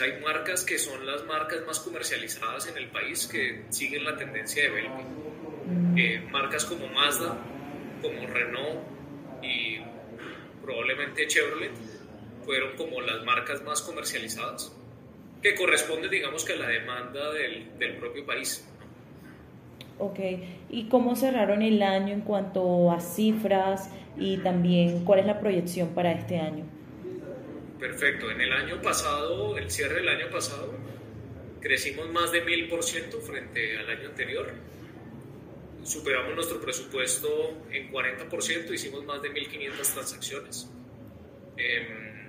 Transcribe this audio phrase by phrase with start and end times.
[0.00, 4.64] hay marcas que son las marcas más comercializadas en el país que siguen la tendencia
[4.64, 5.96] de Belkin.
[5.96, 7.36] Eh, marcas como Mazda,
[8.02, 8.80] como Renault
[9.42, 9.78] y
[10.62, 11.72] probablemente Chevrolet
[12.44, 14.74] fueron como las marcas más comercializadas,
[15.42, 18.66] que corresponde digamos que a la demanda del, del propio país.
[19.98, 20.18] Ok,
[20.70, 25.90] ¿y cómo cerraron el año en cuanto a cifras y también cuál es la proyección
[25.90, 26.64] para este año?
[27.84, 30.74] Perfecto, en el año pasado, el cierre del año pasado,
[31.60, 34.50] crecimos más de mil por ciento frente al año anterior.
[35.82, 40.70] Superamos nuestro presupuesto en 40%, hicimos más de 1.500 transacciones.
[41.58, 42.26] Em,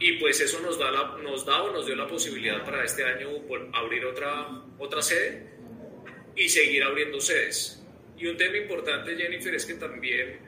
[0.00, 0.90] y pues eso nos da,
[1.22, 3.28] nos da o nos dio la posibilidad para este año
[3.74, 5.52] abrir otra, otra sede
[6.34, 7.80] y seguir abriendo sedes.
[8.18, 10.40] Y un tema importante, Jennifer, es que también,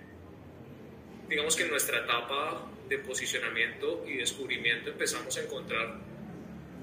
[1.28, 5.96] digamos que en nuestra etapa de posicionamiento y descubrimiento empezamos a encontrar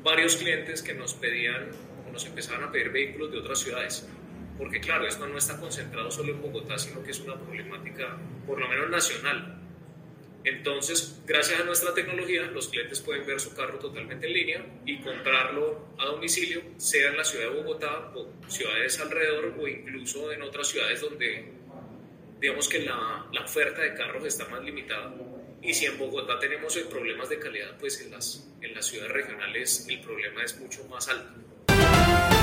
[0.03, 1.69] varios clientes que nos pedían
[2.07, 4.07] o nos empezaban a pedir vehículos de otras ciudades.
[4.57, 8.59] Porque claro, esto no está concentrado solo en Bogotá, sino que es una problemática por
[8.59, 9.59] lo menos nacional.
[10.43, 14.99] Entonces, gracias a nuestra tecnología, los clientes pueden ver su carro totalmente en línea y
[14.99, 20.41] comprarlo a domicilio, sea en la ciudad de Bogotá o ciudades alrededor o incluso en
[20.41, 21.53] otras ciudades donde
[22.43, 25.15] digamos que la, la oferta de carros está más limitada
[25.61, 29.87] y si en Bogotá tenemos problemas de calidad, pues en las, en las ciudades regionales
[29.87, 32.42] el problema es mucho más alto.